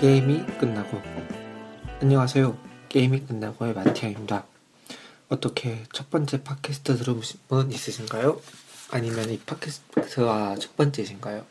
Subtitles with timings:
[0.00, 1.02] 게임이 끝나고.
[2.00, 2.56] 안녕하세요.
[2.88, 4.46] 게임이 끝나고의 마티아입니다.
[5.28, 8.40] 어떻게 첫 번째 팟캐스트 들어보신 분 있으신가요?
[8.92, 11.44] 아니면 이 팟캐스트가 첫 번째신가요?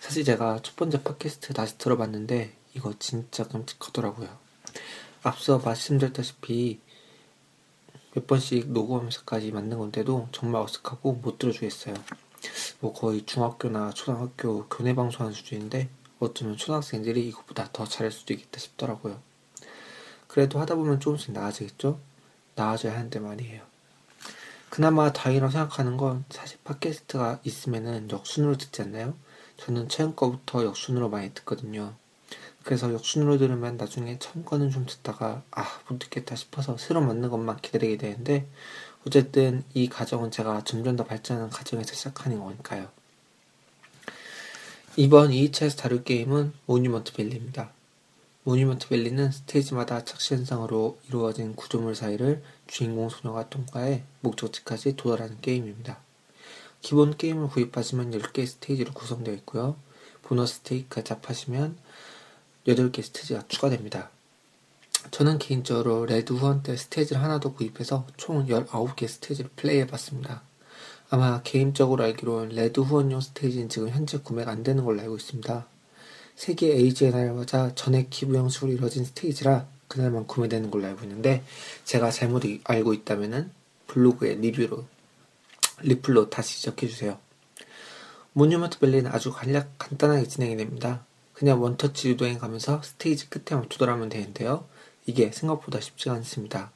[0.00, 4.28] 사실 제가 첫 번째 팟캐스트 다시 들어봤는데 이거 진짜 끔찍하더라고요.
[5.22, 6.80] 앞서 말씀드렸다시피
[8.12, 11.94] 몇 번씩 녹음하면서까지 만든 건데도 정말 어색하고 못 들어주겠어요.
[12.80, 15.88] 뭐 거의 중학교나 초등학교 교내 방송하는 수준인데
[16.24, 19.20] 어쩌면 초등학생들이 이것보다 더 잘할 수도 있겠다 싶더라고요.
[20.28, 21.98] 그래도 하다 보면 조금씩 나아지겠죠?
[22.56, 23.62] 나아져야 하는데 말이에요.
[24.70, 29.14] 그나마 다행이라고 생각하는 건 사실 팟캐스트가 있으면은 역순으로 듣지 않나요?
[29.56, 31.94] 저는 최근 거부터 역순으로 많이 듣거든요.
[32.64, 37.58] 그래서 역순으로 들으면 나중에 처음 거는 좀 듣다가 아 못 듣겠다 싶어서 새로 맞는 것만
[37.58, 38.48] 기다리게 되는데
[39.06, 42.88] 어쨌든 이 과정은 제가 점점 더 발전하는 과정에서 시작하는 거니까요.
[44.96, 47.72] 이번 2차에서 다룰 게임은 Monument Valley입니다.
[48.44, 55.98] Monument Valley는 스테이지마다 착시 현상으로 이루어진 구조물 사이를 주인공 소녀가 통과해 목적지까지 도달하는 게임입니다.
[56.80, 59.74] 기본 게임을 구입하시면 10개 스테이지로 구성되어 있고요.
[60.22, 61.76] 보너스 스테이지까지 합하시면
[62.68, 64.10] 8개 스테이지가 추가됩니다.
[65.10, 70.42] 저는 개인적으로 RED 후원 때 스테이지를 하나 더 구입해서 총 19개 스테이지를 플레이해봤습니다.
[71.14, 75.64] 아마 개인적으로 알기로는 RED 후원용 스테이지는 지금 현재 구매가 안 되는 걸로 알고 있습니다.
[76.34, 81.44] 세계 에이즈의 날마다 전액 기부 형식으로 이루어진 스테이지라 그날만 구매되는 걸로 알고 있는데
[81.84, 83.52] 제가 잘못 알고 있다면
[83.86, 84.84] 블로그에 리뷰로
[85.82, 87.16] 리플로 다시 지적해주세요.
[88.32, 91.06] Monument Valley는 아주 간략 간단하게 진행이 됩니다.
[91.32, 94.66] 그냥 원터치 유도해 가면서 스테이지 끝에만 도달하면 되는데요.
[95.06, 96.72] 이게 생각보다 쉽지가 않습니다.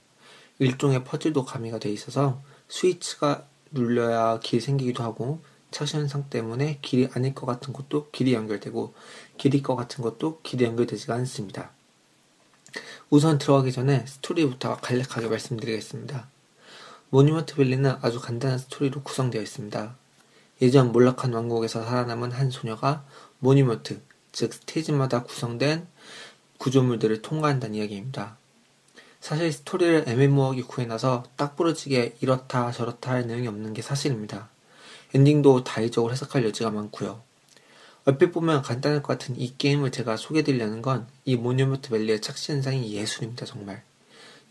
[0.61, 5.41] 일종의 퍼즐도 가미가 돼 있어서 스위치가 눌려야 길이 생기기도 하고
[5.71, 8.95] 착시 현상 때문에 길이 아닐 것 같은 것도 길이 연결되고
[9.37, 11.71] 길일 것 같은 것도 길이 연결되지가 않습니다.
[13.11, 16.29] 우선 들어가기 전에 스토리부터 간략하게 말씀드리겠습니다.
[17.11, 19.97] Monument Valley는 아주 간단한 스토리로 구성되어 있습니다.
[20.61, 23.05] 예전 몰락한 왕국에서 살아남은 한 소녀가
[23.39, 24.03] monument,
[24.33, 25.87] 즉 스테이지마다 구성된
[26.59, 28.38] 구조물들을 통과한다는 이야기입니다.
[29.21, 34.49] 사실 스토리를 애매모호하게 구해놔서 딱 부러지게 이렇다 저렇다 할 내용이 없는 게 사실입니다.
[35.15, 37.23] 엔딩도 다의적으로 해석할 여지가 많고요.
[38.05, 42.91] 얼핏 보면 간단할 것 같은 이 게임을 제가 소개해드리려는 건 이 Monument Valley의 착시 현상이
[42.95, 43.83] 예술입니다 정말.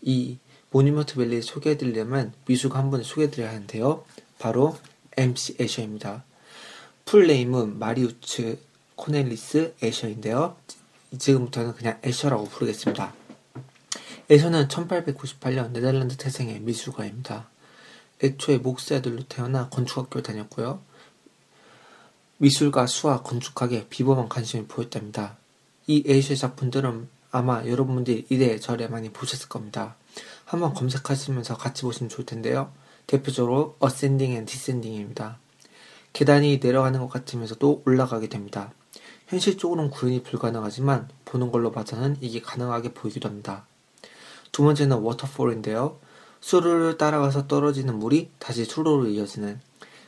[0.00, 0.38] 이
[0.70, 4.04] Monument Valley를 소개해드리려면 미술가 한 분을 소개해드려야 하는데요.
[4.38, 4.78] 바로
[5.16, 6.22] MC 에셔입니다.
[7.04, 8.60] 풀네임은 마우리츠
[8.94, 10.56] 코르넬리스 에셔인데요.
[11.18, 13.12] 지금부터는 그냥 에셔라고 부르겠습니다.
[14.30, 17.48] 에셔는 1898년 네덜란드 태생의 미술가입니다.
[18.22, 20.82] 애초에 목수의 아들로 태어나 건축학교를 다녔고요.
[22.36, 25.38] 미술과 수학, 건축학에 비범한 관심을 보였답니다.
[25.86, 29.96] 이 에셔의 작품들은 아마 여러분들이 이래 저래 많이 보셨을 겁니다.
[30.44, 32.70] 한번 검색하시면서 같이 보시면 좋을 텐데요.
[33.06, 35.38] 대표적으로 Ascending and Descending입니다.
[36.12, 38.72] 계단이 내려가는 것 같으면서도 올라가게 됩니다.
[39.28, 43.66] 현실적으로는 구현이 불가능하지만 보는 걸로 봐서는 이게 가능하게 보이기도 합니다.
[44.58, 46.00] 두 번째는 Waterfall인데요.
[46.40, 49.60] 수로를 따라가서 떨어지는 물이 다시 수로로 이어지는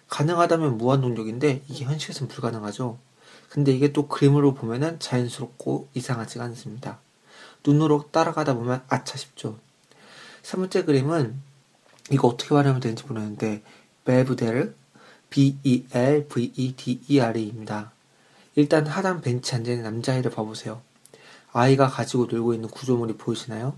[0.09, 2.99] 가능하다면 무한 동력인데 이게 현실에선 불가능하죠.
[3.49, 6.99] 근데 이게 또 그림으로 보면은 자연스럽고 이상하지가 않습니다.
[7.65, 9.57] 눈으로 따라가다 보면 아차 싶죠.
[10.43, 11.41] 세 번째 그림은
[12.11, 13.63] 이거 어떻게 말하면 되는지 모르는데
[14.05, 14.75] 벨브데르
[15.31, 15.93] B-E-L-V-E-D-E-R입니다.
[18.57, 20.83] 일단 하단 벤치 앉아 있는 남자아이를 봐보세요.
[21.53, 23.77] 아이가 가지고 놀고 있는 구조물이 보이시나요?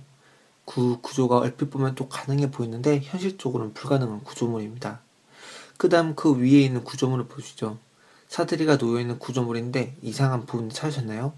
[0.64, 5.00] 그 구조가 얼핏 보면 또 가능해 보이는데 현실적으로는 불가능한 구조물입니다.
[5.76, 7.78] 그 다음 그 위에 있는 구조물을 보시죠.
[8.28, 11.34] 사다리가 놓여있는 구조물인데 이상한 부분을 찾으셨나요?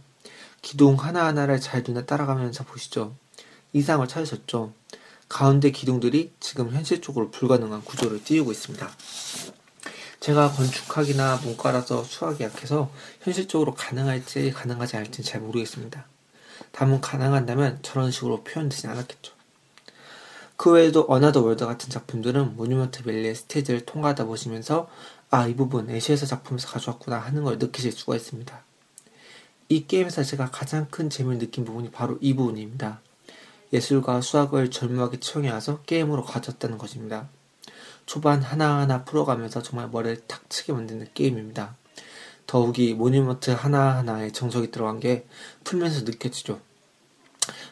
[0.62, 3.17] 기둥 하나하나를 잘 눈에 따라가면서 보시죠.
[3.73, 4.73] 이상을 찾으셨죠?
[5.29, 8.88] 가운데 기둥들이 지금 현실적으로 불가능한 구조를 띄우고 있습니다.
[10.21, 12.91] 제가 건축학이나 문과라서 수학이 약해서
[13.21, 16.06] 현실적으로 가능할지 가능하지 않을지 잘 모르겠습니다.
[16.76, 19.32] 다만 가능한다면 저런 식으로 표현되진 않았겠죠.
[20.56, 24.88] 그 외에도 Another World 같은 작품들은 Monument Valley의 스테이지를 통과하다 보시면서
[25.31, 28.61] 아, 이 부분 에셔 작품에서 가져왔구나 하는 걸 느끼실 수가 있습니다.
[29.69, 33.00] 이 게임에서 제가 가장 큰 재미를 느낀 부분이 바로 이 부분입니다.
[33.73, 37.29] 예술과 수학을 절묘하게 채용해 와서 게임으로 가져왔다는 것입니다.
[38.06, 41.76] 초반 하나하나 풀어가면서 정말 머리를 탁 치게 만드는 게임입니다.
[42.46, 45.26] 더욱이 monument 하나하나에 정성이 들어간 게
[45.64, 46.61] 풀면서 느껴지죠.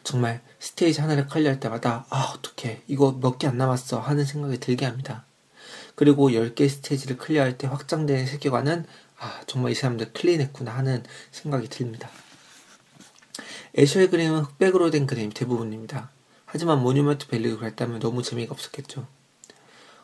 [0.04, 4.84] 정말 스테이지 하나를 클리어할 때마다 아 어떡해 이거 몇 개 안 남았어 하는 생각이 들게
[4.84, 5.24] 합니다.
[5.94, 8.86] 그리고 10개 스테이지를 클리어할 때 확장되는 세계관은
[9.18, 12.10] 아 정말 이 사람들 클린했구나 하는 생각이 듭니다.
[13.78, 16.10] 에셔의 그림은 흑백으로 된 그림 대부분입니다.
[16.44, 19.06] 하지만 Monument Valley를 그랬다면 너무 재미가 없었겠죠.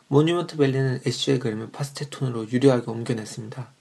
[0.07, 3.71] Monument Valley는 에셔의 그림을 파스텔 톤으로 유려하게 옮겨냈습니다.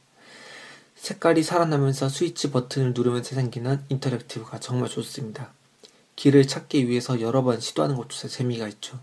[0.99, 5.53] 색깔이 살아나면서 스위치 버튼을 누르면서 생기는 interactive가 정말 좋습니다.
[6.17, 8.99] 길을 찾기 위해서 여러 번 시도하는 것조차 재미가 있죠.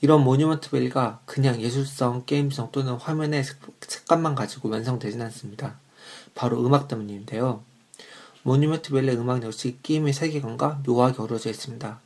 [0.00, 3.44] 이런 Monument Valley가 그냥 예술성, 게임성 또는 화면의
[3.80, 5.78] 색감만 가지고 완성되진 않습니다.
[6.34, 7.62] 바로 음악 때문인데요.
[8.42, 12.00] Monument Valley 음악 역시 게임의 세계관과 묘하게 어우러져 있습니다.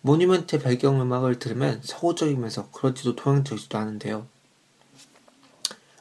[0.00, 4.26] Monument 배경음악을 들으면 서구적이면서 그렇지도 동양적이지도 않은데요.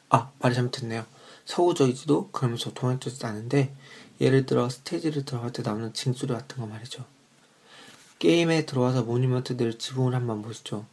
[0.09, 1.06] 아, 말이 잘못했네요.
[1.45, 3.74] 서구적이지도 그러면서 동양적이지도 않은데
[4.19, 7.06] 예를 들어 스테이지를 들어갈 때 나오는 징소리 같은 거 말이죠.
[8.19, 10.86] 게임에 들어와서 monument들 지붕을 한번 보시죠.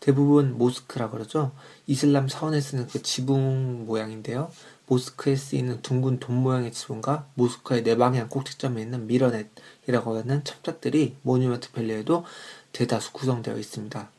[0.00, 1.52] 대부분 모스크라 그러죠.
[1.86, 4.50] 이슬람 사원에 쓰는 그 지붕 모양인데요.
[4.86, 11.70] 모스크에 쓰이는 둥근 돔 모양의 지붕과 모스크의 네 방향 꼭지점에 있는 미너렛이라고 하는 첨탑들이 Monument
[11.70, 12.24] Valley에도
[12.72, 14.10] 대다수 구성되어 있습니다.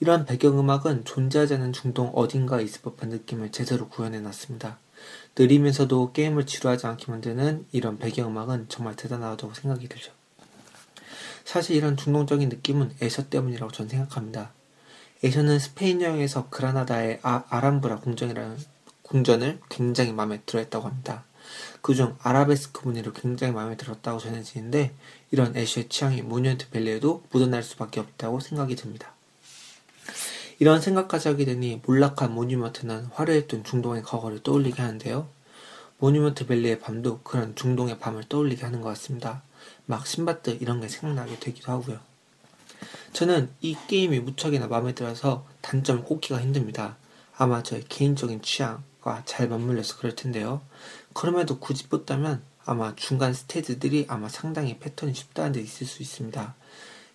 [0.00, 4.78] 이런 배경음악은 존재하지 않은 중동 어딘가에 있을 법한 느낌을 제대로 구현해 놨습니다.
[5.40, 10.12] 느리면서도 게임을 지루하지 않게 만드는 이런 배경음악은 정말 대단하다고 생각이 들죠.
[11.46, 14.52] 사실 이런 중동적인 느낌은 에셔 때문이라고 저는 생각합니다.
[15.24, 18.58] 에셔는 스페인 여행에서 그라나다의 아, 알람브라 궁전이라는
[19.00, 21.24] 궁전을 굉장히 마음에 들어 했다고 합니다.
[21.80, 24.92] 그중 아라베스크 무늬를 굉장히 마음에 들었다고 전해지는데
[25.30, 29.14] 이런 에셔의 취향이 Monument Valley에도 묻어날 수밖에 없다고 생각이 듭니다.
[30.60, 35.26] 이런 생각까지 하게 되니 몰락한 monument는 화려했던 중동의 과거를 떠올리게 하는데요.
[35.96, 39.42] Monument Valley의 밤도 그런 중동의 밤을 떠올리게 하는 것 같습니다.
[39.86, 41.98] 막 신바트 이런 게 생각나게 되기도 하고요.
[43.14, 46.98] 저는 이 게임이 무척이나 마음에 들어서 단점을 꼽기가 힘듭니다.
[47.38, 50.60] 아마 저의 개인적인 취향과 잘 맞물려서 그럴 텐데요.
[51.14, 56.54] 그럼에도 굳이 뽑다면 아마 중간 스테이지들이 아마 상당히 패턴이 쉽다는 데 있을 수 있습니다.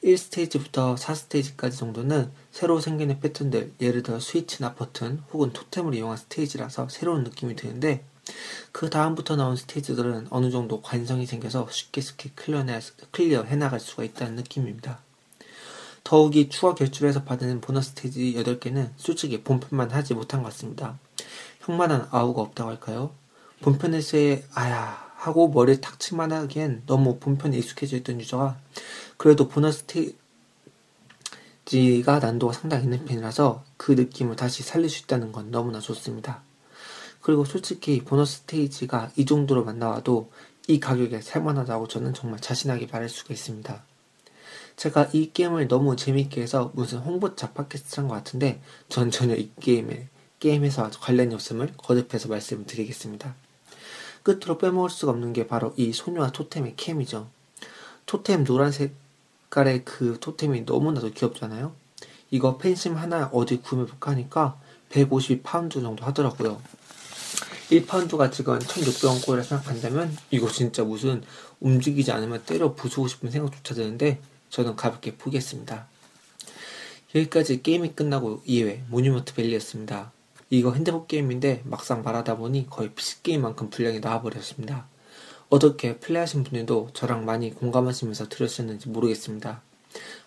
[0.05, 7.23] 1스테이지부터 4스테이지까지 정도는 새로 생기는 패턴들, 예를 들어 스위치나 버튼 혹은 토템을 이용한 스테이지라서 새로운
[7.23, 8.03] 느낌이 드는데
[8.71, 14.99] 그 다음부터 나온 스테이지들은 어느 정도 관성이 생겨서 쉽게 쉽게 클리어 해나갈 수가 있다는 느낌입니다.
[16.03, 20.99] 더욱이 추가 결제해서 받는 보너스 스테이지 8개는 솔직히 본편만 하지 못한 것 같습니다.
[21.61, 23.11] 형만한 아우가 없다고 할까요?
[23.61, 28.57] 본편에서의 아하 하고 머리를 탁 치만 하기엔 너무 본편에 익숙해져 있던 유저가
[29.17, 29.85] 그래도 보너스
[31.65, 36.43] 스테이지가 난도가 상당히 있는 편이라서 그 느낌을 다시 살릴 수 있다는 건 너무나 좋습니다.
[37.21, 40.29] 그리고 솔직히 보너스 스테이지가 이 정도로 만 나와도
[40.67, 43.83] 이 가격에 살만하다고 저는 정말 자신하게 말할 수가 있습니다.
[44.75, 49.49] 제가 이 게임을 너무 재밌게 해서 무슨 홍보차 팟캐스트 한 것 같은데 전 전혀 이
[49.59, 50.07] 게임에
[50.39, 53.35] 게임에서 관련이 없음을 거듭해서 말씀을 드리겠습니다.
[54.25, 57.29] 끝으로 빼먹을 수가 없는 게 바로 이 소녀와 토템의 캠이죠.
[58.07, 61.73] 토템 노란 색깔의 그 토템이 너무나도 귀엽잖아요.
[62.31, 66.59] 이거 팬심 하나 어디 구매해볼까 하니까 150파운드 정도 하더라고요.
[67.69, 71.23] 1파운드가 지금 1600원 꼴이라 생각한다면 이거 진짜 무슨
[71.59, 75.87] 움직이지 않으면 때려 부수고 싶은 생각조차 드는데 저는 가볍게 포기했습니다.
[77.13, 80.14] 여기까지 게임이 끝나고 2회 Monument Valley였습니다.
[80.49, 84.87] 이거 핸드폰 게임인데 막상 말하다 보니 거의 PC게임만큼 분량이 나와버렸습니다.
[85.49, 89.61] 어떻게 플레이하신 분들도 저랑 많이 공감하시면서 들으셨는지 모르겠습니다.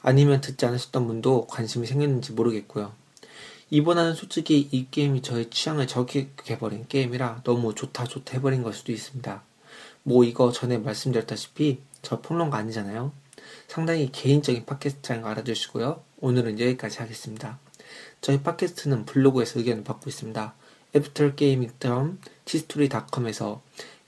[0.02, 2.92] 아니면 듣지 않으셨던 분도 관심이 생겼는지 모르겠고요.
[3.70, 9.42] 이번에는 솔직히 이 게임이 저의 취향을 저격해버린 게임이라 너무 좋다 좋다 해버린 걸 수도 있습니다.
[10.04, 13.12] 뭐 이거 전에 말씀드렸다시피 저 평론가 아니잖아요.
[13.66, 16.02] 상당히 개인적인 팟캐스트라는 거 알아주시고요.
[16.20, 17.58] 오늘은 여기까지 하겠습니다.
[18.20, 20.54] 저희 팟캐스트는 블로그에서 의견을 받고 있습니다.
[20.94, 23.62] aftergaming.tstory.com에서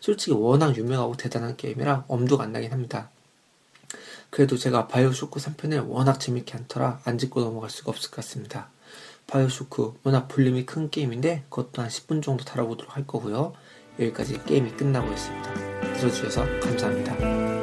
[0.02, 3.10] 솔직히 워낙 유명하고 대단한 게임이라 엄두가 안 나긴 합니다.
[4.30, 8.70] 그래도 제가 BioShock 3편을 워낙 재밌게 한 터라 안 짚고 넘어갈 수가 없을 것 같습니다.
[9.28, 13.54] 바이오쇼크 워낙 볼륨이 큰 게임인데 그것도 한 10분 정도 다뤄보도록 할 거고요.
[14.00, 15.54] 여기까지 게임이 끝나고 있습니다.
[15.96, 17.60] 들어주셔서 감사합니다.